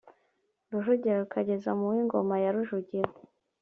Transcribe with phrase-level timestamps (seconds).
[0.71, 3.11] rujugira kikageza mu wa ingoma ya rujugira